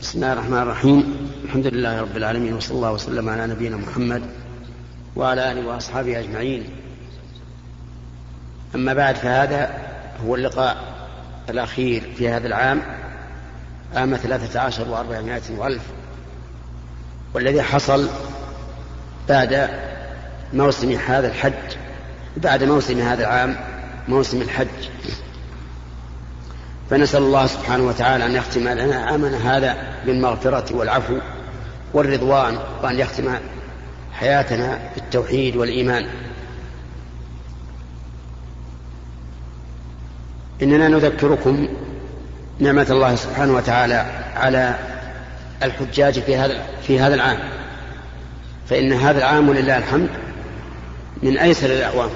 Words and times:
بسم 0.00 0.18
الله 0.18 0.32
الرحمن 0.32 0.58
الرحيم. 0.58 1.30
الحمد 1.44 1.66
لله 1.66 2.00
رب 2.00 2.16
العالمين 2.16 2.54
وصلى 2.54 2.76
الله 2.76 2.92
وسلم 2.92 3.28
على 3.28 3.46
نبينا 3.46 3.76
محمد 3.76 4.22
وعلى 5.16 5.52
آله 5.52 5.66
وأصحابه 5.66 6.20
أجمعين. 6.20 6.64
أما 8.74 8.94
بعد 8.94 9.14
فهذا 9.14 9.70
هو 10.26 10.34
اللقاء 10.34 10.76
الأخير 11.50 12.12
في 12.16 12.28
هذا 12.28 12.46
العام 12.46 12.82
عام 13.94 14.16
ثلاثة 14.16 14.60
عشر 14.60 14.88
وأربعمائة 14.88 15.42
وألف 15.58 15.82
والذي 17.34 17.62
حصل 17.62 18.08
بعد 19.28 19.68
موسم 20.52 20.92
هذا 20.92 21.28
الحج 21.28 21.76
بعد 22.36 22.64
موسم 22.64 22.98
هذا 22.98 23.20
العام 23.20 23.56
موسم 24.08 24.42
الحج. 24.42 24.68
فنسأل 26.90 27.22
الله 27.22 27.46
سبحانه 27.46 27.84
وتعالى 27.84 28.26
أن 28.26 28.34
يختم 28.34 28.68
لنا 28.68 29.04
عامنا 29.04 29.56
هذا 29.56 29.76
بالمغفرة 30.06 30.76
والعفو 30.76 31.18
والرضوان 31.94 32.58
وأن 32.82 32.98
يختم 32.98 33.34
حياتنا 34.12 34.78
بالتوحيد 34.94 35.56
والإيمان. 35.56 36.06
إننا 40.62 40.88
نذكركم 40.88 41.68
نعمة 42.58 42.86
الله 42.90 43.14
سبحانه 43.14 43.52
وتعالى 43.52 44.06
على 44.36 44.78
الحجاج 45.62 46.20
في 46.20 46.36
هذا 46.36 46.62
في 46.86 47.00
هذا 47.00 47.14
العام. 47.14 47.38
فإن 48.68 48.92
هذا 48.92 49.18
العام 49.18 49.48
ولله 49.48 49.78
الحمد 49.78 50.08
من 51.22 51.38
أيسر 51.38 51.66
الأعوام. 51.66 52.10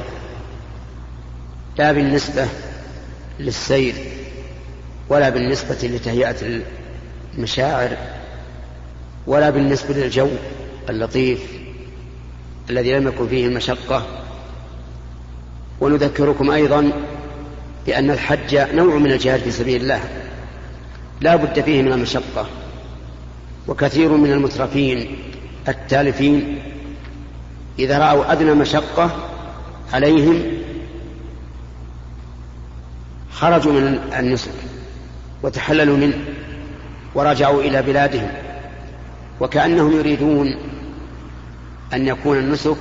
لا 1.79 1.93
بالنسبة 1.93 2.47
للسير 3.41 3.95
ولا 5.09 5.29
بالنسبة 5.29 5.79
لتهيئة 5.83 6.63
المشاعر 7.35 7.97
ولا 9.27 9.51
بالنسبة 9.51 9.95
للجو 9.95 10.29
اللطيف 10.91 11.41
الذي 12.71 12.93
لم 12.93 13.09
يكن 13.09 13.29
فيه 13.29 13.47
المشقة 13.47 14.07
ونذكركم 15.81 16.51
أيضا 16.51 16.93
بأن 17.87 18.11
الحج 18.11 18.57
نوع 18.75 18.95
من 18.95 19.13
الجهاد 19.13 19.41
في 19.41 19.51
سبيل 19.51 19.83
الله 19.83 20.01
لا 21.21 21.37
بد 21.37 21.61
فيه 21.61 21.83
من 21.83 21.93
المشقة. 21.93 22.47
وكثير 23.69 24.09
من 24.09 24.33
المترفين 24.33 25.19
التالفين 25.69 26.59
إذا 27.79 27.99
رأوا 27.99 28.33
أدنى 28.33 28.55
مشقة 28.55 29.11
عليهم 29.93 30.43
خرجوا 33.33 33.73
من 33.73 33.99
النسك 34.19 34.51
وتحللوا 35.47 35.97
منه 35.97 36.19
ورجعوا 37.15 37.63
إلى 37.63 37.83
بلادهم 37.83 38.29
وكأنهم 39.41 39.97
يريدون 39.97 40.57
أن 41.93 42.07
يكون 42.07 42.39
النسك 42.39 42.77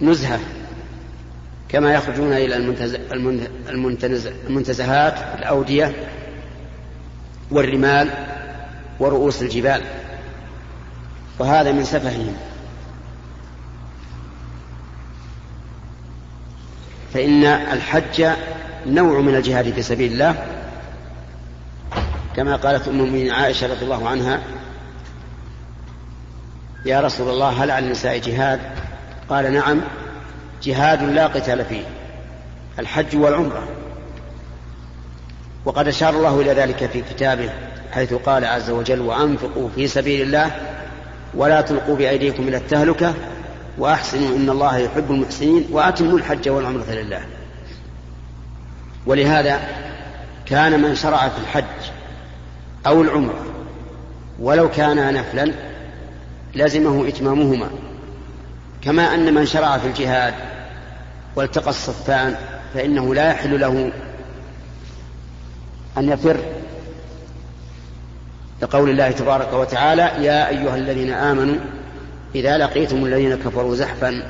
نزهة 0.00 0.40
كما 1.68 1.94
يخرجون 1.94 2.32
إلى 2.32 2.56
المنتزهات 4.48 5.14
الأودية 5.38 5.92
والرمال 7.50 8.10
ورؤوس 9.00 9.42
الجبال 9.42 9.82
وهذا 11.38 11.72
من 11.72 11.84
سفههم. 11.84 12.36
فإن 17.14 17.44
الحج 17.44 18.26
نوع 18.86 19.20
من 19.20 19.34
الجهاد 19.34 19.72
في 19.72 19.82
سبيل 19.82 20.12
الله 20.12 20.34
كما 22.36 22.56
قالت 22.56 22.88
أم 22.88 22.94
المؤمنين 22.94 23.30
عائشة 23.30 23.66
رضي 23.66 23.84
الله 23.84 24.08
عنها 24.08 24.40
يا 26.86 27.00
رسول 27.00 27.28
الله 27.28 27.48
هل 27.64 27.70
على 27.70 27.86
النساء 27.86 28.18
جهاد؟ 28.18 28.60
قال 29.28 29.52
نعم 29.52 29.80
جهاد 30.62 31.02
لا 31.02 31.26
قتال 31.26 31.64
فيه 31.64 31.82
الحج 32.78 33.16
والعمرة. 33.16 33.68
وقد 35.64 35.88
أشار 35.88 36.14
الله 36.14 36.40
إلى 36.40 36.52
ذلك 36.52 36.86
في 36.86 37.02
كتابه 37.02 37.50
حيث 37.92 38.14
قال 38.14 38.44
عز 38.44 38.70
وجل 38.70 39.00
وأنفقوا 39.00 39.68
في 39.74 39.88
سبيل 39.88 40.22
الله 40.22 40.50
ولا 41.34 41.60
تلقوا 41.60 41.96
بأيديكم 41.96 42.48
إلى 42.48 42.56
التهلكة 42.56 43.14
وأحسنوا 43.78 44.36
إن 44.36 44.50
الله 44.50 44.76
يحب 44.78 45.10
المحسنين 45.10 45.66
وأتموا 45.70 46.18
الحج 46.18 46.48
والعمرة 46.48 46.90
لله. 46.90 47.20
ولهذا 49.06 49.60
كان 50.46 50.82
من 50.82 50.94
شرع 50.94 51.28
في 51.28 51.38
الحج 51.38 51.64
أو 52.86 53.02
العمرة 53.02 53.44
ولو 54.40 54.70
كان 54.70 55.14
نفلا 55.14 55.52
لزمه 56.54 57.08
إتمامهما. 57.08 57.68
كما 58.82 59.14
أن 59.14 59.34
من 59.34 59.46
شرع 59.46 59.78
في 59.78 59.86
الجهاد 59.86 60.34
والتقى 61.36 61.70
الصفان 61.70 62.36
فإنه 62.74 63.14
لا 63.14 63.30
يحل 63.30 63.60
له 63.60 63.92
أن 65.98 66.08
يفر. 66.08 66.36
لقول 68.62 68.90
الله 68.90 69.10
تبارك 69.10 69.52
وتعالى 69.52 70.02
يا 70.02 70.48
أيها 70.48 70.76
الذين 70.76 71.12
آمنوا 71.12 71.56
إذا 72.34 72.58
لقيتم 72.58 73.04
الذين 73.04 73.36
كفروا 73.36 73.74
زحفا 73.74 74.22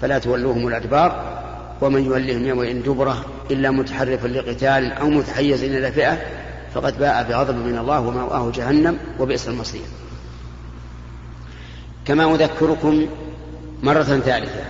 فلا 0.00 0.18
تولوهم 0.18 0.68
الأدبار 0.68 1.40
ومن 1.80 2.04
يولهم 2.04 2.46
يومئذ 2.46 2.82
دبرة 2.82 3.24
إلا 3.50 3.70
متحرفا 3.70 4.28
لقتال 4.28 4.92
أو 4.92 5.10
متحيز 5.10 5.64
إلى 5.64 5.92
فئة 5.92 6.18
فقد 6.74 6.98
باء 6.98 7.22
بغضب 7.28 7.54
من 7.54 7.78
الله 7.78 8.00
ومأواه 8.00 8.50
جهنم 8.54 8.98
وبئس 9.18 9.48
المصير. 9.48 9.84
كما 12.04 12.34
أذكركم 12.34 13.06
مرة 13.82 14.02
ثالثة 14.02 14.64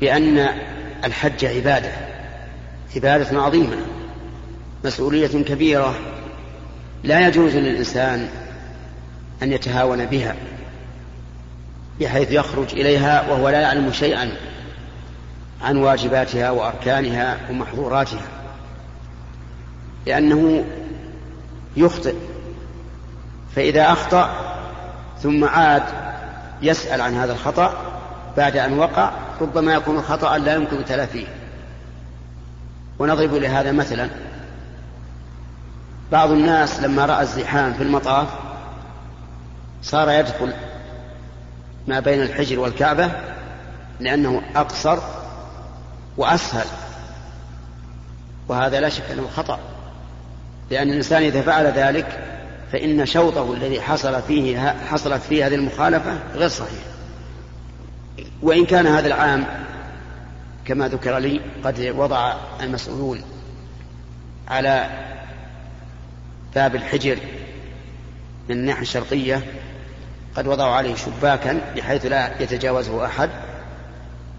بأن 0.00 0.48
الحج 1.04 1.44
عبادة 1.44 1.92
عبادة 2.96 3.42
عظيمة 3.42 3.76
مسؤولية 4.84 5.44
كبيرة 5.44 5.94
لا 7.04 7.28
يجوز 7.28 7.56
للإنسان 7.56 8.28
أن 9.42 9.52
يتهاون 9.52 10.06
بها 10.06 10.36
بحيث 12.00 12.32
يخرج 12.32 12.72
إليها 12.72 13.30
وهو 13.30 13.48
لا 13.48 13.60
يعلم 13.60 13.92
شيئا. 13.92 14.32
عن 15.62 15.76
واجباتها 15.76 16.50
وأركانها 16.50 17.38
ومحظوراتها 17.50 18.28
لأنه 20.06 20.64
يخطئ 21.76 22.14
فإذا 23.56 23.92
أخطأ 23.92 24.30
ثم 25.22 25.44
عاد 25.44 25.82
يسأل 26.62 27.00
عن 27.00 27.14
هذا 27.14 27.32
الخطأ 27.32 27.72
بعد 28.36 28.56
أن 28.56 28.78
وقع 28.78 29.10
ربما 29.40 29.74
يكون 29.74 30.02
خطأ 30.02 30.38
لا 30.38 30.54
يمكن 30.54 30.84
تلافيه. 30.84 31.26
ونضرب 32.98 33.34
لهذا 33.34 33.72
مثلا 33.72 34.08
بعض 36.12 36.30
الناس 36.30 36.80
لما 36.80 37.06
رأى 37.06 37.22
الزحام 37.22 37.72
في 37.72 37.82
المطاف 37.82 38.28
صار 39.82 40.10
يدخل 40.10 40.52
ما 41.88 42.00
بين 42.00 42.22
الحجر 42.22 42.60
والكعبة 42.60 43.10
لأنه 44.00 44.42
أقصر 44.56 44.98
وأسهل. 46.20 46.66
وهذا 48.48 48.80
لا 48.80 48.88
شك 48.88 49.10
أنه 49.10 49.28
خطأ. 49.36 49.58
لأن 50.70 50.88
الإنسان 50.90 51.22
إذا 51.22 51.42
فعل 51.42 51.66
ذلك 51.66 52.24
فإن 52.72 53.06
شوطه 53.06 53.52
الذي 53.52 53.80
حصل 53.80 54.22
فيه 54.22 54.74
حصلت 54.90 55.22
فيه 55.22 55.46
هذه 55.46 55.54
المخالفة 55.54 56.18
غير 56.34 56.48
صحيح. 56.48 56.82
وإن 58.42 58.66
كان 58.66 58.86
هذا 58.86 59.06
العام 59.06 59.46
كما 60.64 60.88
ذكر 60.88 61.18
لي 61.18 61.40
قد 61.64 61.94
وضع 61.96 62.34
المسؤولون 62.60 63.22
على 64.48 64.90
باب 66.54 66.74
الحجر 66.74 67.18
من 68.48 68.56
الناحية 68.56 68.82
الشرقية 68.82 69.42
قد 70.36 70.46
وضعوا 70.46 70.74
عليه 70.74 70.94
شباكا 70.94 71.60
بحيث 71.76 72.06
لا 72.06 72.42
يتجاوزه 72.42 73.06
أحد. 73.06 73.30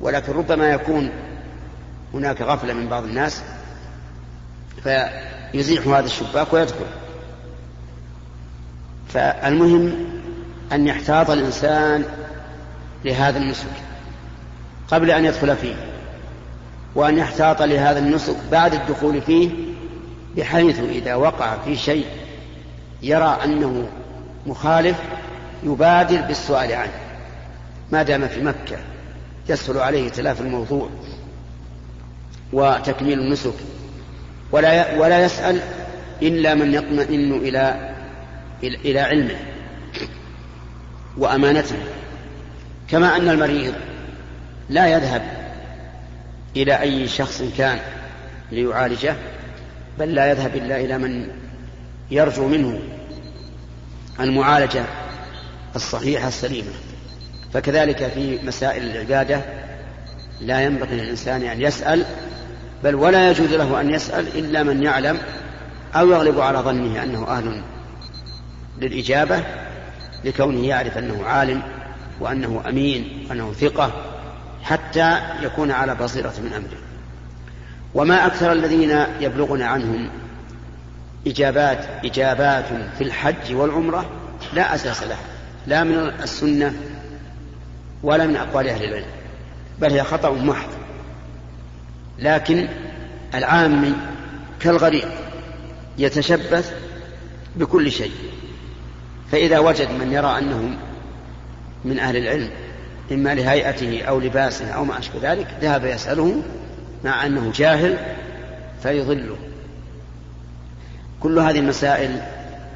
ولكن 0.02 0.34
ربما 0.34 0.70
يكون 0.70 1.12
هناك 2.14 2.42
غفلة 2.42 2.74
من 2.74 2.88
بعض 2.88 3.04
الناس 3.04 3.42
فيزيح 4.84 5.88
هذا 5.88 6.06
الشباك 6.06 6.54
ويدخل. 6.54 6.86
فالمهم 9.08 9.94
أن 10.72 10.88
يحتاط 10.88 11.30
الإنسان 11.30 12.06
لهذا 13.06 13.38
النسك 13.38 13.68
قبل 14.92 15.12
أن 15.12 15.26
يدخل 15.26 15.56
فيه 15.56 15.76
وأن 16.96 17.18
يحتاط 17.18 17.62
لهذا 17.62 18.00
النسك 18.00 18.36
بعد 18.52 18.74
الدخول 18.74 19.22
فيه 19.22 19.50
بحيث 20.38 20.80
إذا 20.80 21.16
وقع 21.16 21.58
في 21.66 21.76
شيء 21.76 22.06
يرى 23.02 23.38
أنه 23.44 23.88
مخالف 24.48 24.98
يبادر 25.64 26.22
بالسؤال 26.22 26.74
عنه. 26.74 26.92
ما 27.92 28.04
دام 28.04 28.28
في 28.28 28.42
مكة 28.42 28.78
يسهل 29.50 29.78
عليه 29.78 30.10
تلاف 30.10 30.42
الموضوع. 30.42 30.90
وتكميل 32.54 33.20
النسك. 33.20 33.54
ولا 34.52 34.98
ولا 34.98 35.26
يسأل 35.26 35.60
إلا 36.22 36.56
من 36.56 36.74
يطمئن 36.74 37.32
إلى 37.34 37.94
إلى 38.64 39.00
علمه 39.00 39.38
وأمانته. 41.18 41.76
كما 42.90 43.18
أن 43.18 43.30
المريض 43.30 43.74
لا 44.70 44.88
يذهب 44.88 45.22
إلى 46.56 46.82
أي 46.82 47.08
شخص 47.08 47.44
كان 47.58 47.80
ليعالجه 48.52 49.16
بل 50.00 50.16
لا 50.16 50.32
يذهب 50.32 50.56
إلا 50.56 50.78
إلى 50.78 50.98
من 50.98 51.28
يرجو 52.12 52.48
منه 52.48 52.80
المعالجة 54.20 54.84
الصحيحة 55.76 56.28
السليمة. 56.28 56.72
فكذلك 57.54 58.08
في 58.08 58.40
مسائل 58.44 58.84
العبادة 58.84 59.42
لا 60.42 60.62
ينبغي 60.62 60.96
للإنسان 60.96 61.44
أن 61.44 61.62
يسأل 61.62 62.06
بل 62.84 62.96
ولا 62.96 63.32
يجوز 63.32 63.54
له 63.54 63.82
أن 63.82 63.90
يسأل 63.90 64.28
إلا 64.38 64.64
من 64.64 64.84
يعلم 64.84 65.18
أو 65.96 66.12
يغلب 66.12 66.40
على 66.40 66.60
ظنه 66.60 67.04
أنه 67.04 67.28
أهل 67.28 67.62
للإجابة 68.82 69.44
لكونه 70.24 70.68
يعرف 70.68 70.98
أنه 70.98 71.26
عالم 71.26 71.62
وأنه 72.20 72.64
أمين 72.70 73.28
وأنه 73.30 73.54
ثقة 73.54 73.92
حتى 74.64 75.18
يكون 75.42 75.72
على 75.72 75.96
بصيرة 75.96 76.34
من 76.44 76.54
أمره. 76.54 76.82
وما 77.94 78.26
أكثر 78.26 78.52
الذين 78.52 79.06
يبلغون 79.20 79.62
عنهم 79.62 80.10
إجابات 81.28 81.86
إجابات 82.06 82.66
في 82.98 83.04
الحج 83.04 83.54
والعمرة 83.54 84.06
لا 84.54 84.76
أساس 84.76 85.04
لها 85.04 85.24
لا 85.68 85.84
من 85.84 85.98
السنة 86.24 86.74
ولا 88.04 88.28
من 88.28 88.36
أقوال 88.36 88.68
أهل 88.68 88.84
العلم 88.84 89.06
بل 89.80 89.92
هي 89.92 90.04
خطأ 90.04 90.32
محض. 90.32 90.70
لكن 92.22 92.68
العامي 93.36 93.94
كالغريق 94.60 95.08
يتشبث 95.98 96.74
بكل 97.56 97.92
شيء. 97.92 98.12
فإذا 99.32 99.60
وجد 99.60 99.92
من 99.92 100.12
يرى 100.12 100.38
أنه 100.38 100.78
من 101.86 102.00
أهل 102.00 102.18
العلم 102.18 102.50
إما 103.12 103.36
لهيئته 103.36 104.04
أو 104.04 104.20
لباسه 104.20 104.72
أو 104.72 104.86
ما 104.86 105.00
أشبه 105.00 105.32
ذلك 105.32 105.48
ذهب 105.62 105.86
يسأله 105.86 106.42
مع 107.04 107.26
أنه 107.26 107.52
جاهل 107.56 107.98
فيضله. 108.84 109.38
كل 111.20 111.40
هذه 111.40 111.60
المسائل 111.60 112.22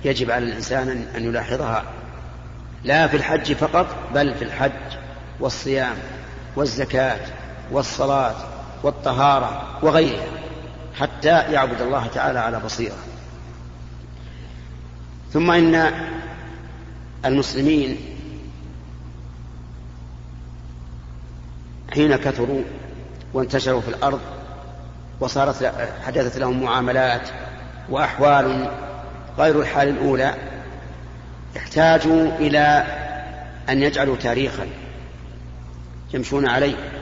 يجب 0.05 0.31
على 0.31 0.45
الإنسان 0.45 1.05
أن 1.17 1.25
يلاحظها. 1.25 1.83
لا 2.83 3.07
في 3.07 3.17
الحج 3.17 3.53
فقط 3.53 3.95
بل 4.13 4.33
في 4.33 4.41
الحج 4.41 4.71
والصيام 5.39 5.95
والزكاة 6.55 7.19
والصلاة 7.71 8.54
والطهارة 8.83 9.79
وغيرها 9.81 10.27
حتى 10.95 11.29
يعبد 11.29 11.81
الله 11.81 12.07
تعالى 12.07 12.39
على 12.39 12.59
بصيرة. 12.59 12.95
ثم 15.33 15.51
إن 15.51 15.91
المسلمين 17.25 17.97
حين 21.93 22.15
كثروا 22.15 22.63
وانتشروا 23.33 23.81
في 23.81 23.87
الأرض 23.87 24.19
وصارت 25.19 25.73
حدثت 26.05 26.37
لهم 26.37 26.63
معاملات 26.63 27.29
وأحوال 27.89 28.71
غير 29.37 29.61
الحال 29.61 29.89
الأولى 29.89 30.33
احتاجوا 31.57 32.37
إلى 32.39 32.83
أن 33.69 33.81
يجعلوا 33.81 34.15
تاريخا 34.15 34.67
يمشون 36.13 36.47
عليه. 36.47 36.94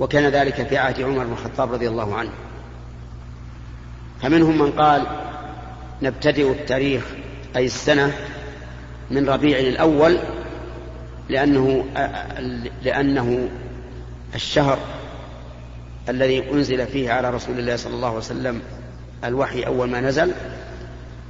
وكان 0.00 0.26
ذلك 0.26 0.66
في 0.66 0.76
عهد 0.76 1.00
عمر 1.00 1.24
بن 1.24 1.32
الخطاب 1.32 1.72
رضي 1.72 1.88
الله 1.88 2.14
عنه. 2.14 2.30
فمنهم 4.22 4.58
من 4.58 4.70
قال 4.70 5.06
نبتدئ 6.02 6.50
التاريخ 6.50 7.04
أي 7.56 7.64
السنة 7.64 8.12
من 9.10 9.28
ربيع 9.28 9.58
الأول 9.58 10.18
لأنه 11.28 11.84
لأنه 12.82 13.48
الشهر 14.34 14.78
الذي 16.08 16.50
أنزل 16.52 16.86
فيه 16.86 17.12
على 17.12 17.30
رسول 17.30 17.58
الله 17.58 17.76
صلى 17.76 17.94
الله 17.94 18.08
عليه 18.08 18.18
وسلم 18.18 18.62
الوحي 19.24 19.62
أول 19.62 19.90
ما 19.90 20.00
نزل 20.00 20.32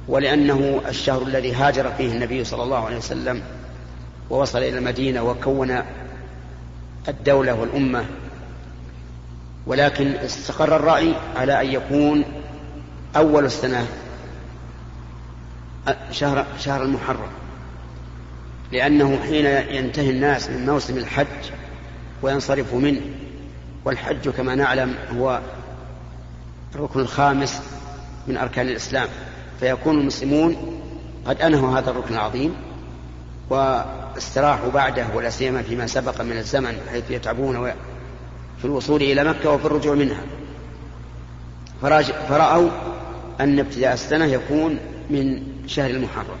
ولأنه 0.07 0.81
الشهر 0.87 1.21
الذي 1.21 1.53
هاجر 1.53 1.91
فيه 1.91 2.11
النبي 2.11 2.43
صلى 2.43 2.63
الله 2.63 2.85
عليه 2.85 2.97
وسلم 2.97 3.41
ووصل 4.29 4.57
إلى 4.57 4.77
المدينة 4.77 5.23
وكون 5.23 5.81
الدولة 7.07 7.53
والأمة 7.53 8.05
ولكن 9.65 10.07
استقر 10.07 10.75
الرأي 10.75 11.13
على 11.35 11.61
أن 11.61 11.67
يكون 11.67 12.23
أول 13.15 13.45
السنة 13.45 13.87
شهر 16.11 16.45
شهر 16.59 16.83
المحرم. 16.83 17.29
لأنه 18.71 19.19
حين 19.23 19.45
ينتهي 19.45 20.09
الناس 20.09 20.49
من 20.49 20.65
موسم 20.65 20.97
الحج 20.97 21.51
وينصرف 22.21 22.73
منه 22.73 23.01
والحج 23.85 24.29
كما 24.29 24.55
نعلم 24.55 24.95
هو 25.17 25.39
الركن 26.75 26.99
الخامس 26.99 27.61
من 28.27 28.37
أركان 28.37 28.67
الإسلام. 28.67 29.07
فيكون 29.59 29.99
المسلمون 29.99 30.81
قد 31.25 31.41
أنهوا 31.41 31.79
هذا 31.79 31.89
الركن 31.91 32.13
العظيم 32.13 32.55
واستراحوا 33.49 34.71
بعده 34.71 35.05
ولا 35.15 35.29
سيما 35.29 35.61
فيما 35.61 35.87
سبق 35.87 36.21
من 36.21 36.37
الزمن 36.37 36.77
حيث 36.91 37.11
يتعبون 37.11 37.73
في 38.61 38.65
الوصول 38.65 39.01
إلى 39.01 39.23
مكة 39.23 39.49
وفي 39.49 39.65
الرجوع 39.65 39.95
منها. 39.95 40.23
فرأوا 42.29 42.69
أن 43.39 43.59
ابتداء 43.59 43.93
السنة 43.93 44.25
يكون 44.25 44.79
من 45.09 45.43
شهر 45.67 45.89
المحرم. 45.89 46.37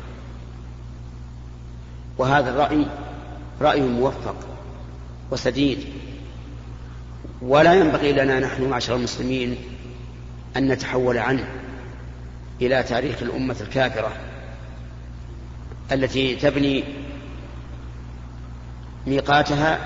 وهذا 2.17 2.49
الرأي 2.49 2.85
رأي 3.61 3.81
موفق 3.81 4.35
وسديد. 5.31 5.79
ولا 7.41 7.73
ينبغي 7.73 8.13
لنا 8.13 8.39
نحن 8.39 8.69
معشر 8.69 8.95
المسلمين 8.95 9.57
أن 10.57 10.67
نتحول 10.67 11.17
عنه 11.17 11.45
إلى 12.61 12.83
تاريخ 12.83 13.21
الأمة 13.21 13.55
الكافرة 13.61 14.11
التي 15.91 16.35
تبني 16.35 16.83
ميقاتها 19.07 19.79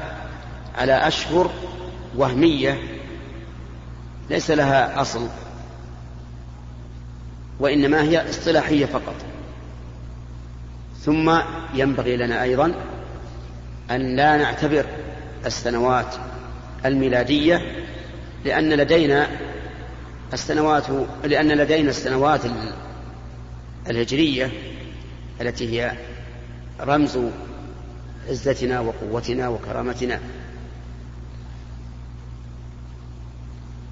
على 0.78 1.08
أشهر 1.08 1.52
وهمية 2.18 2.82
ليس 4.30 4.52
لها 4.52 5.02
أصل 5.02 5.28
وإنما 7.60 8.02
هي 8.02 8.30
اصطلاحية 8.30 8.86
فقط. 8.86 9.16
ثم 11.02 11.40
ينبغي 11.74 12.18
لنا 12.18 12.44
أيضا 12.44 12.74
أن 13.92 14.16
لا 14.16 14.38
نعتبر 14.38 14.86
السنوات 15.45 16.16
الميلادية 16.86 17.62
لأن 18.45 18.74
لدينا 18.74 19.28
السنوات 20.34 20.84
لأن 21.24 21.48
لدينا 21.48 21.90
السنوات 21.90 22.42
الهجرية 23.90 24.52
التي 25.42 25.81
هي 25.81 25.92
رمز 26.81 27.19
عزتنا 28.30 28.80
وقوتنا 28.80 29.48
وكرامتنا. 29.48 30.19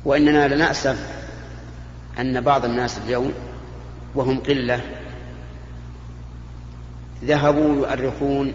وإننا 0.05 0.55
لنأسف 0.55 1.24
أن 2.19 2.41
بعض 2.41 2.65
الناس 2.65 2.98
اليوم 2.98 3.33
وهم 4.15 4.39
قلة 4.39 4.81
ذهبوا 7.24 7.75
يؤرخون 7.75 8.53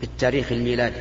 بالتاريخ 0.00 0.52
الميلادي 0.52 1.00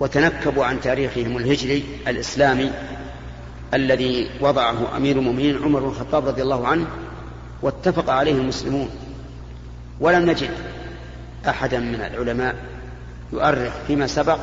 وتنكبوا 0.00 0.64
عن 0.64 0.80
تاريخهم 0.80 1.36
الهجري 1.36 1.84
الإسلامي 2.08 2.72
الذي 3.74 4.30
وضعه 4.40 4.96
أمير 4.96 5.18
المؤمنين 5.18 5.62
عمر 5.62 5.80
بن 5.80 5.88
الخطاب 5.88 6.28
رضي 6.28 6.42
الله 6.42 6.68
عنه 6.68 6.86
واتفق 7.62 8.10
عليه 8.10 8.32
المسلمون. 8.32 8.90
ولم 10.00 10.30
نجد 10.30 10.50
أحدا 11.48 11.80
من 11.80 11.94
العلماء 11.94 12.56
يؤرخ 13.32 13.72
فيما 13.86 14.06
سبق 14.06 14.38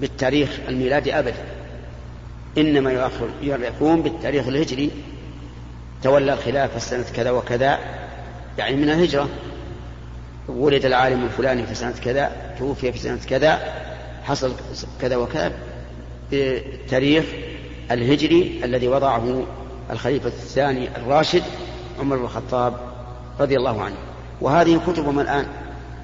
بالتاريخ 0.00 0.48
الميلادي 0.68 1.18
أبدا. 1.18 1.44
إنما 2.58 3.12
يؤرخون 3.42 4.02
بالتاريخ 4.02 4.48
الهجري. 4.48 4.90
تولى 6.02 6.32
الخلافة 6.32 6.78
سنة 6.78 7.04
كذا 7.16 7.30
وكذا 7.30 7.78
يعني 8.58 8.76
من 8.76 8.90
الهجرة. 8.90 9.28
ولد 10.48 10.84
العالم 10.84 11.24
الفلاني 11.24 11.66
في 11.66 11.74
سنة 11.74 11.94
كذا 12.04 12.32
توفي 12.58 12.92
في 12.92 12.98
سنة 12.98 13.20
كذا 13.28 13.74
حصل 14.24 14.52
كذا 15.00 15.16
وكذا. 15.16 15.52
بالتاريخ 16.30 17.24
الهجري 17.90 18.60
الذي 18.64 18.88
وضعه 18.88 19.46
الخليفة 19.90 20.28
الثاني 20.28 20.88
الراشد 20.96 21.42
عمر 22.00 22.16
بن 22.16 22.24
الخطاب 22.24 22.74
رضي 23.40 23.56
الله 23.56 23.82
عنه. 23.82 23.96
وهذه 24.40 24.80
كتبهم 24.86 25.20
الآن. 25.20 25.46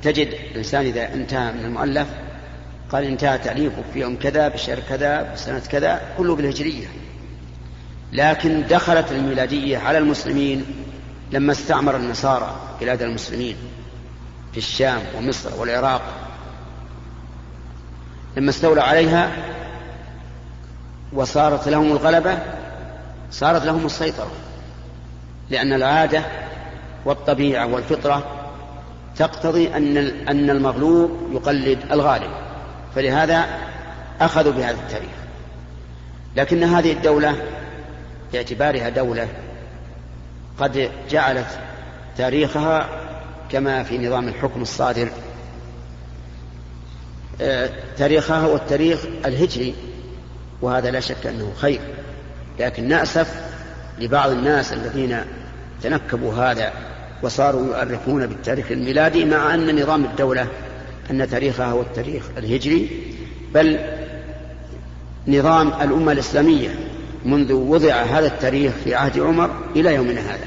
تجد 0.03 0.29
الإنسان 0.51 0.87
إذا 0.87 1.15
انتهى 1.15 1.53
من 1.53 1.65
المؤلف 1.65 2.09
قال 2.93 3.05
انتهى 3.05 3.39
تأليفه 3.39 3.83
في 3.93 4.01
يوم 4.01 4.17
كذا 4.17 4.49
بشهر 4.49 4.81
كذا 4.89 5.33
بسنة 5.33 5.59
كذا 5.59 6.01
كله 6.19 6.37
بالهجرية. 6.37 6.87
لكن 8.13 8.67
دخلت 8.71 9.13
الميلادية 9.13 9.79
على 9.79 9.99
المسلمين 9.99 10.65
لما 11.33 11.53
استعمر 11.53 11.97
النصارى 11.97 12.57
بلاد 12.81 13.03
المسلمين 13.03 13.57
في 14.53 14.59
الشام 14.59 15.03
ومصر 15.17 15.61
والعراق. 15.61 16.03
لما 18.37 18.51
استولى 18.51 18.81
عليها 18.81 19.31
وصارت 21.13 21.69
لهم 21.69 21.93
الغلبة 21.93 22.39
صارت 23.31 23.65
لهم 23.65 23.87
السيطرة. 23.87 24.31
لأن 25.51 25.73
العادة 25.73 26.25
والطبيعة 27.05 27.67
والفطرة 27.67 28.25
تقتضي 29.17 29.77
أن 29.77 29.97
أن 30.29 30.51
المغلوب 30.51 31.11
يقلد 31.33 31.79
الغالب. 31.91 32.42
فلهذا 32.95 33.47
أخذوا 34.21 34.53
بهذا 34.53 34.77
التاريخ. 34.81 35.11
لكن 36.37 36.65
هذه 36.65 36.93
الدولة 36.93 37.37
باعتبارها 38.33 38.89
دولة 38.89 39.29
قد 40.59 40.91
جعلت 41.11 41.59
تاريخها 42.17 42.89
كما 43.51 43.83
في 43.83 43.99
نظام 43.99 44.29
الحكم 44.29 44.63
الصادر. 44.63 45.09
آه، 47.41 47.71
تاريخها 47.97 48.39
هو 48.39 48.57
التاريخ 48.57 49.01
الهجري 49.25 49.75
وهذا 50.63 50.91
لا 50.91 51.01
شك 51.01 51.27
أنه 51.27 51.53
خير. 51.61 51.81
لكن 52.61 52.89
نأسف 52.89 53.43
لبعض 53.99 54.31
الناس 54.31 54.73
الذين 54.73 55.19
تنكبوا 55.83 56.35
هذا 56.35 56.73
وصاروا 57.23 57.67
يؤرخون 57.67 58.27
بالتاريخ 58.27 58.71
الميلادي 58.71 59.25
مع 59.25 59.55
أن 59.55 59.83
نظام 59.83 60.05
الدولة 60.05 60.47
أن 61.11 61.29
تاريخها 61.31 61.67
هو 61.67 61.81
التاريخ 61.81 62.25
الهجري 62.39 62.91
بل 63.55 63.79
نظام 65.29 65.69
الأمة 65.69 66.13
الإسلامية 66.13 66.79
منذ 67.25 67.53
وضع 67.53 68.03
هذا 68.03 68.27
التاريخ 68.27 68.73
في 68.85 68.95
عهد 68.95 69.19
عمر 69.19 69.51
إلى 69.77 69.95
يومنا 69.95 70.21
هذا. 70.21 70.47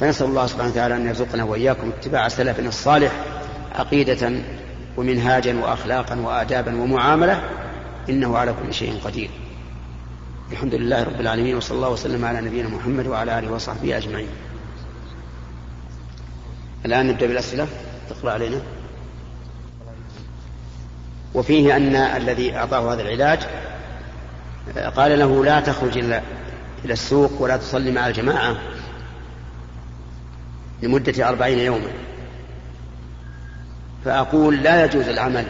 فنسأل 0.00 0.26
الله 0.26 0.46
سبحانه 0.46 0.70
وتعالى 0.70 0.96
أن 0.96 1.06
يرزقنا 1.06 1.44
وإياكم 1.44 1.90
اتباع 1.98 2.28
سلفنا 2.28 2.68
الصالح 2.68 3.12
عقيدة 3.74 4.32
ومنهاجا 4.96 5.58
وأخلاقا 5.58 6.20
وآدابا 6.20 6.82
ومعاملة 6.82 7.40
إنه 8.08 8.36
على 8.36 8.54
كل 8.62 8.74
شيء 8.74 8.98
قدير. 9.04 9.30
الحمد 10.52 10.74
لله 10.74 11.02
رب 11.02 11.20
العالمين 11.20 11.56
وصلى 11.56 11.76
الله 11.76 11.90
وسلم 11.90 12.24
على 12.24 12.40
نبينا 12.40 12.68
محمد 12.68 13.06
وعلى 13.06 13.38
آله 13.38 13.52
وصحبه 13.52 13.96
أجمعين. 13.96 14.28
الآن 16.86 17.06
نبدأ 17.06 17.26
بالأسئلة. 17.26 17.66
تقرأ 18.10 18.32
علينا. 18.32 18.60
وفيه 21.34 21.76
أن 21.76 21.96
الذي 21.96 22.56
أعطاه 22.56 22.94
هذا 22.94 23.02
العلاج 23.02 23.38
قال 24.96 25.18
له 25.18 25.44
لا 25.44 25.60
تخرج 25.60 25.98
إلى 25.98 26.22
السوق 26.84 27.42
ولا 27.42 27.56
تصلي 27.56 27.90
مع 27.90 28.08
الجماعة 28.08 28.56
لمدة 30.82 31.28
أربعين 31.28 31.58
يوما. 31.58 31.90
فأقول 34.04 34.62
لا 34.62 34.84
يجوز 34.84 35.08
العمل 35.08 35.46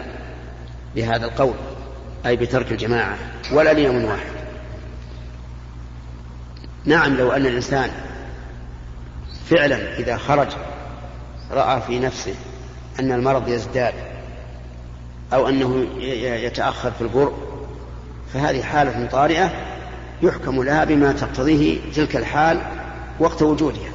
بهذا 0.97 1.27
القول 1.27 1.55
أي 2.27 2.37
بترك 2.37 2.73
الجماعة 2.73 3.17
ولا 3.53 3.73
ليوم 3.73 4.05
واحد. 4.05 4.35
نعم 6.85 7.17
لو 7.17 7.33
أن 7.33 7.47
الإنسان 7.47 7.91
فعلا 9.51 9.99
إذا 9.99 10.17
خرج 10.17 10.49
رأى 11.51 11.81
في 11.81 11.99
نفسه 11.99 12.35
أن 13.01 13.13
المرض 13.13 13.49
يزداد 13.49 13.95
أو 15.33 15.49
أنه 15.49 15.87
يتأخر 16.21 16.91
في 16.91 17.01
البرء 17.01 17.33
فهذه 18.35 18.63
حالة 18.63 19.09
طارئة 19.13 19.53
يحكم 20.23 20.63
لها 20.63 20.85
بما 20.85 21.13
تقتضيه 21.13 21.79
تلك 21.95 22.17
الحال 22.17 22.61
وقت 23.21 23.43
وجودها. 23.43 23.91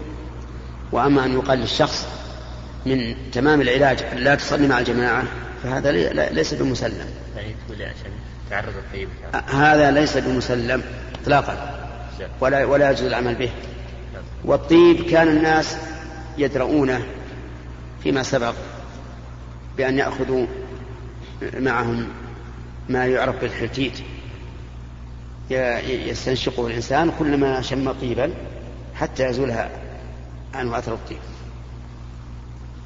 وأما 0.92 1.26
أن 1.26 1.34
يقال 1.34 1.60
للشخص 1.60 2.08
من 2.86 3.16
تمام 3.32 3.62
العلاج 3.62 4.04
لا 4.16 4.36
تصلي 4.36 4.68
مع 4.68 4.80
الجماعة 4.80 5.24
فهذا 5.64 5.92
ليس 6.30 6.54
بمسلم. 6.54 7.10
تعرض 8.50 8.74
الطيب. 8.78 9.10
هذا 9.48 9.92
ليس 9.92 10.18
بمسلم 10.18 10.84
إطلاقا. 11.22 11.80
ولا 12.42 12.66
ولا 12.66 12.92
يجوز 12.92 13.04
العمل 13.04 13.36
به. 13.36 13.50
والطيب 14.46 15.02
كان 15.02 15.28
الناس 15.28 15.78
يدرؤونه 16.38 17.02
فيما 18.04 18.24
سبق 18.24 18.54
بأن 19.78 19.98
يأخذوا 19.98 20.48
معهم 21.42 22.08
ما 22.90 23.06
يعرف 23.06 23.42
بالحرتيت 23.42 23.94
يستنشقه 26.10 26.68
الإنسان 26.68 27.12
كلما 27.20 27.62
شم 27.62 27.92
طيبا 27.92 28.32
حتى 28.96 29.26
يزولها 29.26 29.70
عنه 30.54 30.78
أثر 30.78 30.94
الطيب. 30.94 31.18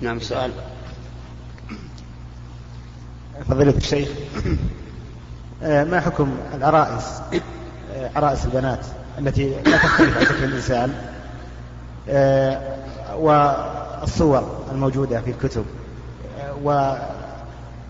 نعم 0.01 0.19
سؤال. 0.19 0.51
فضيلة 3.50 3.77
الشيخ 3.77 4.10
آه، 5.63 5.83
ما 5.83 6.00
حكم 6.00 6.38
العرائس 6.53 7.22
آه، 7.93 8.10
عرائس 8.15 8.45
البنات 8.45 8.86
التي 9.19 9.50
لا 9.65 9.77
تختلف 9.77 10.17
عن 10.17 10.25
شكل 10.25 10.43
الإنسان؟ 10.43 10.93
آه، 12.10 12.77
والصور 13.15 14.65
الموجودة 14.72 15.22
في 15.22 15.31
الكتب 15.31 15.65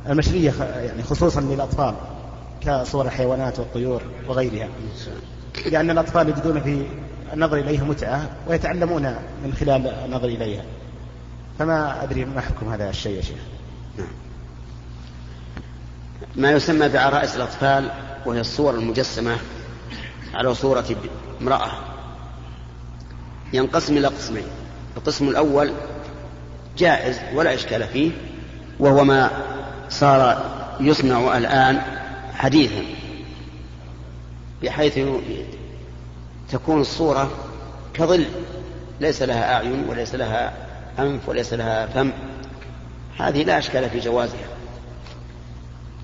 والمشرية 0.07 0.53
يعني 0.63 1.03
خصوصا 1.03 1.41
للأطفال 1.41 1.95
كصور 2.61 3.05
الحيوانات 3.05 3.59
والطيور 3.59 4.01
وغيرها. 4.27 4.69
لأن 5.65 5.89
الأطفال 5.89 6.29
يجدون 6.29 6.61
في 6.61 6.85
النظر 7.33 7.57
إليها 7.57 7.83
متعة 7.83 8.29
ويتعلمون 8.47 9.15
من 9.43 9.53
خلال 9.59 9.87
النظر 9.87 10.27
إليها. 10.27 10.63
فما 11.59 12.03
أدري 12.03 12.25
ما 12.25 12.41
حكم 12.41 12.73
هذا 12.73 12.89
الشيء 12.89 13.15
يا 13.17 13.21
شيخ. 13.21 13.37
نعم. 13.97 14.07
ما 16.35 16.51
يسمى 16.51 16.89
بعرائس 16.89 17.35
الأطفال 17.35 17.91
وهي 18.25 18.39
الصور 18.39 18.75
المجسمة 18.75 19.37
على 20.33 20.55
صورة 20.55 20.85
امرأة. 21.41 21.71
ينقسم 23.53 23.97
إلى 23.97 24.07
قسمين. 24.07 24.45
القسم 24.97 25.29
الأول 25.29 25.73
جائز 26.77 27.19
ولا 27.35 27.53
إشكال 27.53 27.87
فيه 27.87 28.11
وهو 28.79 29.03
ما 29.03 29.29
صار 29.93 30.43
يصنع 30.79 31.37
الآن 31.37 31.81
حديثا 32.33 32.83
بحيث 34.63 34.99
تكون 36.51 36.81
الصورة 36.81 37.31
كظل 37.93 38.25
ليس 38.99 39.21
لها 39.21 39.55
أعين 39.55 39.85
وليس 39.89 40.15
لها 40.15 40.53
أنف 40.99 41.29
وليس 41.29 41.53
لها 41.53 41.85
فم. 41.85 42.11
هذه 43.17 43.43
لا 43.43 43.57
أشكال 43.57 43.89
في 43.89 43.99
جوازها. 43.99 44.47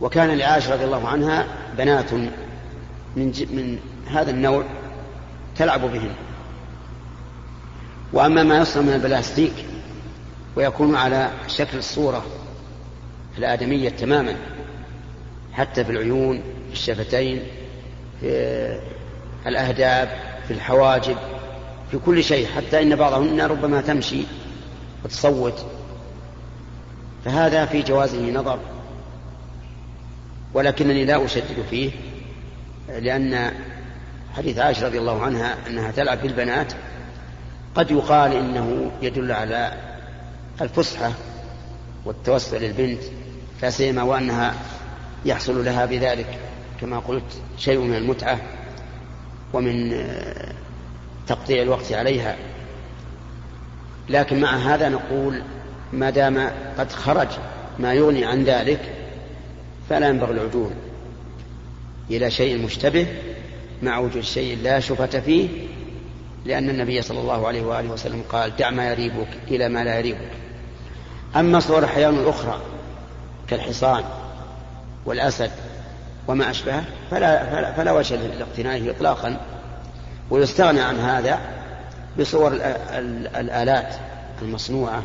وكان 0.01 0.37
لعائشة 0.37 0.73
رضي 0.73 0.85
الله 0.85 1.07
عنها 1.07 1.45
بنات 1.77 2.13
من, 2.13 2.27
من 3.15 3.79
هذا 4.11 4.31
النوع 4.31 4.63
تلعب 5.57 5.81
بهن 5.81 6.11
وأما 8.13 8.43
ما 8.43 8.57
يصنع 8.57 8.83
من 8.83 8.93
البلاستيك 8.93 9.53
ويكون 10.55 10.95
على 10.95 11.29
شكل 11.47 11.77
الصورة 11.77 12.23
الآدمية 13.39 13.89
تماما 13.89 14.35
حتى 15.53 15.85
في 15.85 15.91
العيون 15.91 16.41
في 16.67 16.73
الشفتين 16.73 17.43
في 18.19 18.79
الأهداب 19.47 20.09
في 20.47 20.53
الحواجب 20.53 21.17
في 21.91 21.97
كل 21.97 22.23
شيء 22.23 22.47
حتى 22.47 22.81
إن 22.81 22.95
بعضهن 22.95 23.41
ربما 23.41 23.81
تمشي 23.81 24.21
وتصوت. 25.03 25.65
فهذا 27.25 27.65
في 27.65 27.81
جوازه 27.81 28.31
نظر. 28.31 28.59
ولكنني 30.53 31.05
لا 31.05 31.25
أشدد 31.25 31.65
فيه 31.69 31.91
لأن 32.89 33.51
حديث 34.37 34.57
عائشة 34.57 34.85
رضي 34.85 34.99
الله 34.99 35.21
عنها 35.21 35.57
أنها 35.67 35.91
تلعب 35.91 36.21
بالبنات 36.21 36.73
قد 37.75 37.91
يقال 37.91 38.33
إنه 38.33 38.91
يدل 39.01 39.31
على 39.31 39.73
الفسحة 40.61 41.11
والتوسع 42.05 42.57
للبنت. 42.57 43.01
لا 43.61 43.69
سيما 43.69 44.03
وأنها 44.03 44.53
يحصل 45.25 45.65
لها 45.65 45.85
بذلك 45.85 46.37
كما 46.81 46.99
قلت 46.99 47.41
شيء 47.57 47.79
من 47.79 47.95
المتعة 47.95 48.39
ومن 49.53 50.03
تقطيع 51.27 51.61
الوقت 51.61 51.91
عليها. 51.91 52.35
لكن 54.09 54.41
مع 54.41 54.55
هذا 54.57 54.89
نقول 54.89 55.43
ما 55.93 56.09
دام 56.09 56.51
قد 56.77 56.91
خرج 56.91 57.27
ما 57.79 57.93
يغني 57.93 58.25
عن 58.25 58.43
ذلك 58.43 58.79
فلا 59.89 60.09
ينبغي 60.09 60.31
العدول 60.31 60.71
إلى 62.09 62.31
شيء 62.31 62.65
مشتبه 62.65 63.07
مع 63.83 63.97
وجود 63.97 64.23
شيء 64.23 64.57
لا 64.63 64.79
شبهة 64.79 65.19
فيه 65.19 65.49
لأن 66.45 66.69
النبي 66.69 67.01
صلى 67.01 67.19
الله 67.19 67.47
عليه 67.47 67.61
وآله 67.61 67.91
وسلم 67.91 68.23
قال 68.29 68.55
دع 68.55 68.69
ما 68.69 68.91
يريبك 68.91 69.27
إلى 69.47 69.69
ما 69.69 69.83
لا 69.83 69.99
يريبك. 69.99 70.31
أما 71.35 71.59
صور 71.59 71.83
الحيوان 71.83 72.15
الأخرى 72.15 72.61
كالحصان 73.49 74.03
والأسد 75.05 75.51
وما 76.27 76.49
أشبهه 76.49 76.83
فلا, 77.11 77.45
فلا, 77.45 77.73
فلا 77.73 77.91
وجه 77.91 78.15
لاقتنائه 78.15 78.91
إطلاقا. 78.91 79.37
ويستغنى 80.29 80.81
عن 80.81 80.99
هذا 80.99 81.39
بصور 82.19 82.53
الآلات 83.35 83.95
المصنوعة 84.41 85.03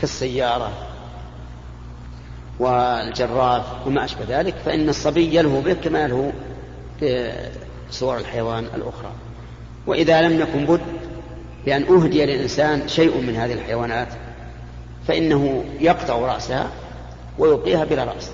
كالسيارة 0.00 0.72
والجراد 2.58 3.62
وما 3.86 4.04
أشبه 4.04 4.24
ذلك 4.28 4.54
فإن 4.64 4.88
الصبي 4.88 5.36
يلهو 5.36 5.60
به 5.60 5.72
كما 5.72 6.00
يلهو 6.00 6.30
بصور 7.90 8.18
الحيوان 8.18 8.64
الأخرى. 8.64 9.12
وإذا 9.86 10.22
لم 10.22 10.40
يكن 10.40 10.66
بد 10.66 10.80
بأن 11.64 11.82
أهدي 11.82 12.26
للإنسان 12.26 12.88
شيء 12.88 13.20
من 13.20 13.36
هذه 13.36 13.52
الحيوانات 13.52 14.08
فإنه 15.08 15.64
يقطع 15.80 16.14
رأسها 16.14 16.70
ويبقيها 17.38 17.84
بلا 17.84 18.04
رأس. 18.04 18.30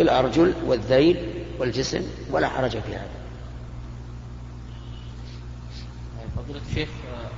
الأرجل 0.00 0.54
والذيل 0.66 1.44
والجسم 1.58 2.02
ولا 2.30 2.48
حرج 2.48 2.70
في 2.70 2.94
هذا. 2.94 3.22
فضيلة 6.36 6.60
الشيخ 6.70 6.88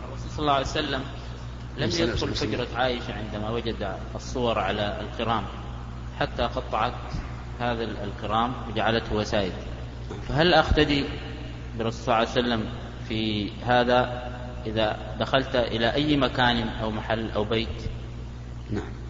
الرسول 0.09 0.31
صلى 0.31 0.39
الله 0.39 0.53
عليه 0.53 0.67
وسلم 0.67 1.03
لم 1.79 1.91
يدخل 1.91 2.35
حجرة 2.35 2.69
عائشة 2.77 3.15
عندما 3.15 3.51
وجد 3.51 3.97
الصور 4.15 4.59
على 4.59 5.01
الكرام 5.01 5.45
حتى 6.21 6.43
قطعت 6.43 6.93
هذا 7.61 7.85
الكرام 7.85 8.53
وجعلته 8.69 9.15
وسائد. 9.15 9.53
فهل 10.29 10.55
أقتدي 10.55 11.05
بالرسول 11.79 12.05
صلى 12.05 12.15
الله 12.15 12.29
عليه 12.29 12.31
وسلم 12.31 12.65
في 13.09 13.51
هذا 13.67 14.31
إذا 14.67 15.17
دخلت 15.21 15.57
إلى 15.57 15.95
أي 15.95 16.17
مكان 16.17 16.69
أو 16.69 16.91
محل 16.91 17.31
أو 17.31 17.45
بيت؟ 17.45 17.69
نعم. 18.71 19.04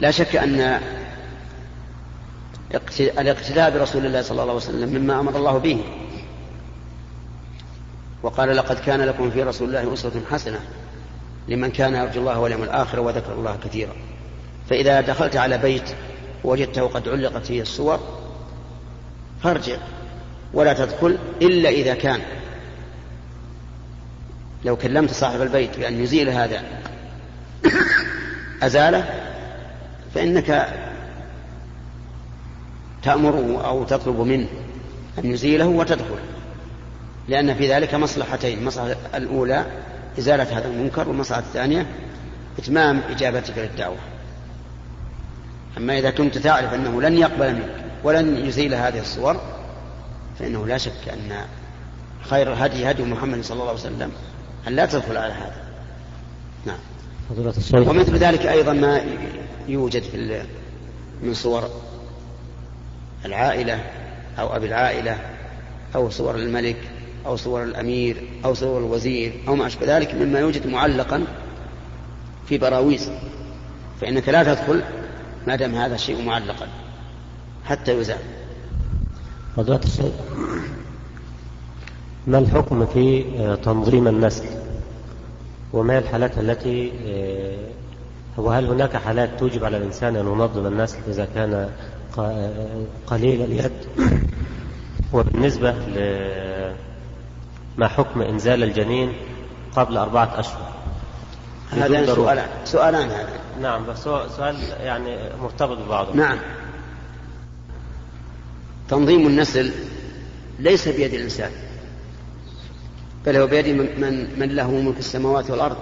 لا 0.00 0.10
شك 0.10 0.36
أن 0.36 0.80
الاقتداء 2.98 3.70
برسول 3.70 4.06
الله 4.06 4.22
صلى 4.22 4.30
الله 4.30 4.42
عليه 4.42 4.52
وسلم 4.52 4.88
مما 4.88 5.20
أمر 5.20 5.36
الله 5.36 5.58
به. 5.58 5.84
وقال 8.22 8.56
لقد 8.56 8.78
كان 8.78 9.00
لكم 9.00 9.30
في 9.30 9.42
رسول 9.42 9.68
الله 9.68 9.94
أسوة 9.94 10.12
حسنة 10.30 10.60
لمن 11.48 11.70
كان 11.70 11.94
يرجو 11.94 12.20
الله 12.20 12.38
واليوم 12.38 12.62
الآخر 12.62 13.00
وذكر 13.00 13.32
الله 13.32 13.58
كثيرا. 13.64 13.92
فإذا 14.70 15.00
دخلت 15.00 15.36
على 15.36 15.58
بيت 15.58 15.94
وجدته 16.44 16.82
قد 16.88 17.08
علقت 17.08 17.46
فيه 17.46 17.62
الصور 17.62 18.00
فارجع 19.42 19.76
ولا 20.54 20.72
تدخل 20.72 21.18
إلا 21.42 21.68
إذا 21.68 21.94
كان. 21.94 22.20
لو 24.64 24.76
كلمت 24.76 25.10
صاحب 25.10 25.42
البيت 25.42 25.78
بأن 25.78 26.02
يزيل 26.02 26.28
هذا 26.28 26.62
أزاله؟ 28.62 29.31
فإنك 30.14 30.68
تأمره 33.02 33.66
أو 33.66 33.84
تطلب 33.84 34.20
منه 34.20 34.46
أن 35.18 35.30
يزيله 35.30 35.66
وتدخل 35.66 36.18
لأن 37.28 37.54
في 37.54 37.72
ذلك 37.72 37.94
مصلحتين 37.94 38.58
المصلحة 38.58 38.96
الأولى 39.14 39.66
إزالة 40.18 40.58
هذا 40.58 40.68
المنكر 40.68 41.08
والمصلحة 41.08 41.40
الثانية 41.40 41.86
إتمام 42.58 43.00
إجابتك 43.10 43.58
للدعوة. 43.58 43.96
أما 45.76 45.98
إذا 45.98 46.10
كنت 46.10 46.38
تعرف 46.38 46.74
أنه 46.74 47.02
لن 47.02 47.18
يقبل 47.18 47.54
منك 47.54 47.84
ولن 48.04 48.36
يزيل 48.36 48.74
هذه 48.74 49.00
الصور 49.00 49.40
فإنه 50.38 50.66
لا 50.66 50.78
شك 50.78 51.08
أن 51.12 51.36
خير 52.22 52.52
الهدي 52.52 52.90
هدي 52.90 53.02
محمد 53.02 53.44
صلى 53.44 53.54
الله 53.54 53.68
عليه 53.68 53.80
وسلم 53.80 54.12
أن 54.68 54.72
لا 54.76 54.86
تدخل 54.86 55.16
على 55.16 55.32
هذا. 55.32 55.62
نعم. 56.66 56.78
ومثل 57.88 58.16
ذلك 58.16 58.46
أيضا 58.46 58.72
ما 58.72 59.00
يوجد 59.68 60.02
في 60.02 60.42
من 61.22 61.34
صور 61.34 61.70
العائلة 63.24 63.84
أو 64.38 64.56
أبي 64.56 64.66
العائلة 64.66 65.18
أو 65.94 66.10
صور 66.10 66.34
الملك 66.34 66.76
أو 67.26 67.36
صور 67.36 67.62
الأمير 67.62 68.16
أو 68.44 68.54
صور 68.54 68.78
الوزير 68.78 69.32
أو 69.48 69.56
ما 69.56 69.66
أشبه 69.66 69.96
ذلك 69.96 70.14
مما 70.14 70.40
يوجد 70.40 70.66
معلقا 70.66 71.24
في 72.48 72.58
براويز. 72.58 73.10
فإنك 74.00 74.28
لا 74.28 74.54
تدخل 74.54 74.82
ما 75.46 75.56
دام 75.56 75.74
هذا 75.74 75.94
الشيء 75.94 76.22
معلقا 76.22 76.68
حتى 77.64 77.98
يزال. 77.98 78.18
فضيلة 79.56 79.80
الشيخ 79.84 80.12
ما 82.26 82.38
الحكم 82.38 82.86
في 82.86 83.24
آه، 83.38 83.54
تنظيم 83.54 84.08
النسل؟ 84.08 84.44
وما 85.72 85.98
الحالات 85.98 86.38
التي 86.38 86.92
وهل 88.36 88.66
هناك 88.66 88.96
حالات 88.96 89.30
توجب 89.38 89.64
على 89.64 89.76
الإنسان 89.76 90.16
أن 90.16 90.26
ينظم 90.26 90.66
النسل 90.66 90.98
إذا 91.08 91.28
كان 91.34 91.70
قليل 93.06 93.42
اليد؟ 93.42 93.72
وبالنسبة 95.12 95.74
ما 97.76 97.88
حكم 97.88 98.22
إنزال 98.22 98.62
الجنين 98.62 99.12
قبل 99.76 99.96
أربعة 99.96 100.40
أشهر. 100.40 100.72
هذا 101.70 102.14
سؤالان 102.14 102.48
سؤالان 102.64 103.10
هذا. 103.10 103.40
نعم 103.60 103.86
بس 103.86 103.98
سؤال 104.36 104.56
يعني 104.82 105.16
مرتبط 105.42 105.78
ببعضه. 105.78 106.14
نعم. 106.14 106.38
تنظيم 108.88 109.26
النسل 109.26 109.72
ليس 110.58 110.88
بيد 110.88 111.14
الإنسان 111.14 111.50
بل 113.26 113.36
هو 113.36 113.46
بيد 113.46 113.68
من, 113.68 114.38
من 114.38 114.48
له 114.48 114.70
ملك 114.70 114.98
السماوات 114.98 115.50
والأرض. 115.50 115.76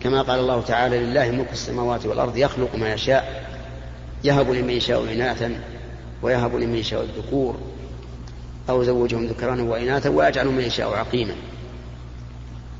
كما 0.00 0.22
قال 0.22 0.40
الله 0.40 0.62
تعالى 0.62 0.98
لله 0.98 1.30
ملك 1.30 1.52
السماوات 1.52 2.06
والأرض 2.06 2.36
يخلق 2.36 2.76
ما 2.76 2.92
يشاء 2.92 3.48
يهب 4.24 4.50
لمن 4.50 4.70
يشاء 4.70 5.12
إناثا 5.12 5.60
ويهب 6.22 6.56
لمن 6.56 6.74
يشاء 6.74 7.02
الذكور 7.02 7.56
أو 8.70 8.84
زوجهم 8.84 9.26
ذكرانا 9.26 9.62
وإناثا 9.62 10.10
ويجعل 10.10 10.46
من 10.46 10.60
يشاء 10.60 10.94
عقيما. 10.94 11.34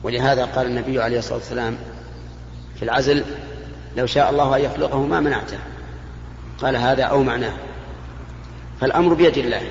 ولهذا 0.02 0.44
قال 0.44 0.66
النبي 0.66 1.02
عليه 1.02 1.18
الصلاة 1.18 1.38
والسلام 1.38 1.76
في 2.76 2.82
العزل 2.82 3.24
لو 3.96 4.06
شاء 4.06 4.30
الله 4.30 4.56
أن 4.56 4.60
يخلقه 4.60 5.02
ما 5.02 5.20
منعته. 5.20 5.58
قال 6.62 6.76
هذا 6.76 7.02
أو 7.02 7.22
معناه. 7.22 7.52
فالأمر 8.80 9.14
بيد 9.14 9.38
الله. 9.38 9.62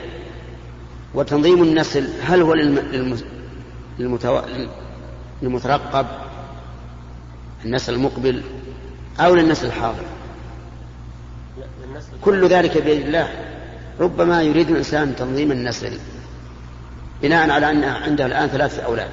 وتنظيم 1.14 1.64
النسل 1.64 2.10
هل 2.22 2.42
هو. 2.42 2.54
للمترقب؟ 5.42 6.06
النسل 7.66 7.94
المقبل 7.94 8.44
أو 9.20 9.36
للنسل 9.36 9.68
الحاضر. 9.68 10.04
كل 12.22 12.48
ذلك 12.48 12.84
بيد 12.84 13.06
الله. 13.06 13.28
ربما 14.00 14.42
يريد 14.42 14.70
الإنسان 14.70 15.16
تنظيم 15.16 15.52
النسل 15.52 16.00
بناء 17.22 17.50
على 17.50 17.72
أن 17.72 17.84
عنده 17.84 18.26
الآن 18.26 18.48
ثلاثة 18.48 18.84
أولاد 18.84 19.10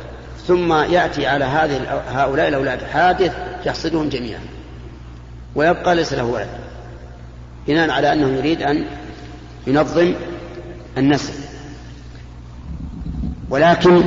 ثم 0.47 0.73
يأتي 0.73 1.27
على 1.27 1.45
هذه 1.45 2.03
هؤلاء 2.09 2.49
الأولاد 2.49 2.83
حادث 2.83 3.33
يحصدهم 3.67 4.09
جميعا 4.09 4.41
ويبقى 5.55 5.95
ليس 5.95 6.13
له 6.13 6.25
ولد 6.25 6.49
بناء 7.67 7.91
على 7.91 8.13
أنه 8.13 8.29
يريد 8.29 8.63
أن 8.63 8.85
ينظم 9.67 10.15
النسل. 10.99 11.33
ولكن 13.51 14.03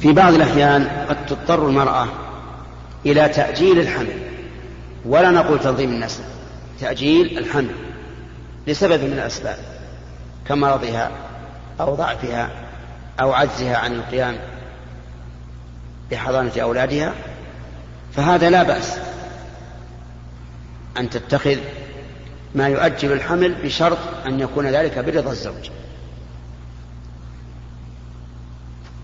في 0.00 0.12
بعض 0.12 0.34
الأحيان 0.34 0.86
قد 1.08 1.26
تضطر 1.26 1.68
المرأة 1.68 2.08
إلى 3.06 3.28
تأجيل 3.28 3.80
الحمل. 3.80 4.30
ولا 5.04 5.30
نقول 5.30 5.60
تنظيم 5.60 5.90
النسل 5.90 6.22
تأجيل 6.80 7.38
الحمل 7.38 7.74
لسبب 8.66 9.04
من 9.04 9.12
الأسباب 9.12 9.58
كمرضها 10.48 11.10
أو 11.80 11.94
ضعفها 11.94 12.50
أو 13.20 13.32
عجزها 13.32 13.76
عن 13.76 13.94
القيام 13.94 14.36
بحضانة 16.10 16.52
أولادها 16.62 17.14
فهذا 18.12 18.50
لا 18.50 18.62
بأس 18.62 18.98
أن 20.96 21.10
تتخذ 21.10 21.56
ما 22.54 22.68
يؤجل 22.68 23.12
الحمل 23.12 23.54
بشرط 23.54 23.98
أن 24.26 24.40
يكون 24.40 24.66
ذلك 24.66 24.98
برضا 24.98 25.30
الزوج. 25.30 25.70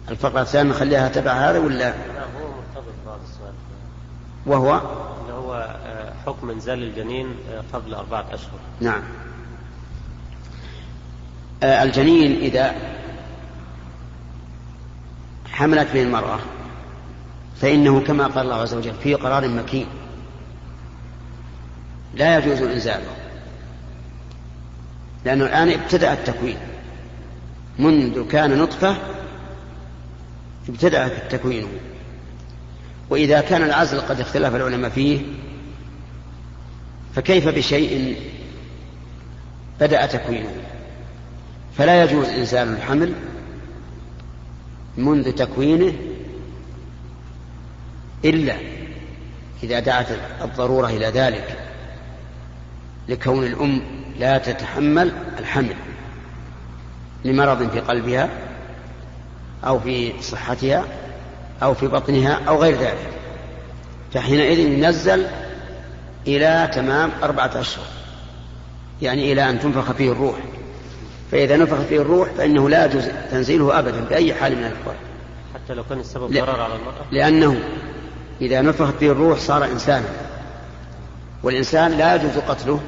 الفقرة 0.09 0.40
الثانية 0.40 0.70
نخليها 0.70 1.09
تبع 1.09 1.32
هذا 1.32 1.59
ولا؟ 1.59 1.88
هو 1.88 1.94
مرتبط 1.94 2.94
بهذا 3.06 3.20
السؤال. 3.24 3.52
وهو؟ 4.46 4.80
اللي 5.20 5.32
هو 5.32 5.76
آه، 5.87 6.12
حكم 6.26 6.50
انزال 6.50 6.82
الجنين 6.82 7.26
آه، 7.52 7.62
قبل 7.72 7.94
أربعة 7.94 8.24
أشهر. 8.32 8.59
نعم. 8.80 9.02
آه، 11.62 11.82
الجنين 11.82 12.40
إذا 12.40 12.74
حملت 15.52 15.92
به 15.92 16.02
المرأة 16.02 16.38
فإنه 17.61 18.00
كما 18.00 18.26
قال 18.26 18.44
الله 18.44 18.54
عز 18.56 18.74
وجل 18.74 18.94
في 18.94 19.14
قرار 19.14 19.48
مكين. 19.48 19.87
لا 22.14 22.38
يجوز 22.38 22.62
إنزاله 22.62 23.16
لأنه 25.24 25.44
الآن 25.44 25.70
ابتدأ 25.70 26.12
التكوين. 26.12 26.59
منذ 27.78 28.28
كان 28.28 28.59
نطفة 28.59 28.96
ابتدأ 30.68 31.09
تكوينه. 31.09 31.68
وإذا 33.11 33.40
كان 33.40 33.62
العزل 33.62 34.01
قد 34.01 34.21
اختلف 34.21 34.55
العلماء 34.55 34.90
فيه 34.90 35.21
فكيف 37.14 37.49
بشيء 37.49 38.16
بدأ 39.81 40.07
تكوينه؟ 40.07 40.51
فلا 41.79 42.05
يجوز 42.05 42.29
إنزال 42.29 42.69
الحمل 42.69 43.12
منذ 44.97 45.33
تكوينه 45.33 45.92
إلا 48.25 48.57
إذا 49.62 49.81
دعت 49.81 50.07
الضرورة 50.42 50.87
إلى 50.87 51.07
ذلك 51.07 51.59
لكون 53.09 53.45
الأم 53.47 53.83
لا 54.19 54.38
تتحمل 54.38 55.12
الحمل 55.38 55.77
لمرض 57.25 57.71
في 57.71 57.81
قلبها 57.81 58.29
أو 59.64 59.81
في 59.81 60.12
صحتها 60.23 60.85
أو 61.62 61.75
في 61.75 61.87
بطنها 61.87 62.40
أو 62.49 62.62
غير 62.62 62.75
ذلك. 62.75 63.11
فحينئذ 64.14 64.59
ينزل 64.59 65.27
إلى 66.27 66.71
تمام 66.75 67.11
أربعة 67.23 67.61
أشهر. 67.61 67.85
يعني 69.03 69.33
إلى 69.33 69.51
أن 69.51 69.61
تنفخ 69.61 69.92
فيه 69.92 70.12
الروح. 70.12 70.37
فإذا 71.33 71.57
نفخ 71.57 71.81
فيه 71.81 72.01
الروح 72.01 72.29
فإنه 72.29 72.69
لا 72.69 72.85
يجوز 72.85 73.05
تنزيله 73.31 73.79
أبدا 73.79 74.05
بأي 74.05 74.35
حال 74.35 74.57
من 74.57 74.64
الأحوال. 74.64 74.97
حتى 75.55 75.75
لو 75.75 75.85
كان 75.85 76.01
السبب 76.01 76.33
ضرر 76.33 76.61
على 76.61 76.75
المرأة. 76.75 77.05
لأنه 77.11 77.61
إذا 78.40 78.62
نفخت 78.62 78.95
فيه 79.01 79.12
الروح 79.12 79.38
صار 79.38 79.64
إنسانا. 79.64 80.09
والإنسان 81.42 81.92
لا 81.92 82.14
يجوز 82.14 82.38
قتله 82.38 82.81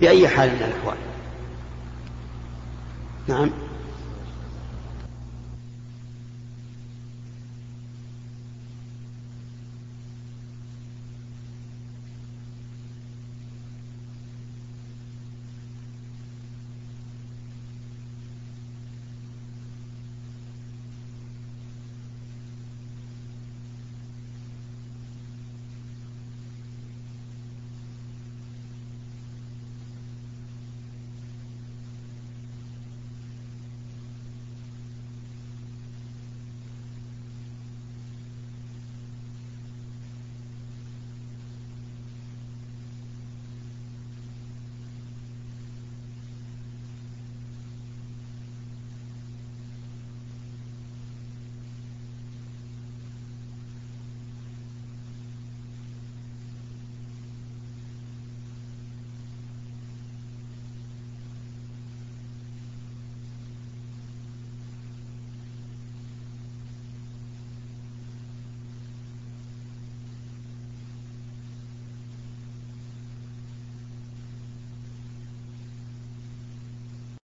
بأي 0.00 0.28
حال 0.28 0.48
من 0.48 0.62
الأحوال. 0.62 0.96
نعم. 3.28 3.50